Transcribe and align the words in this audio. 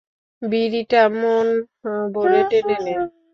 বিড়িটা 0.41 1.01
মন 1.21 1.47
ভরে 2.13 2.41
টেনে 2.49 2.77
নে। 2.85 2.93